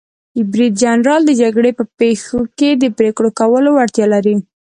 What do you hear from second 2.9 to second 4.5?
پریکړو کولو وړتیا لري.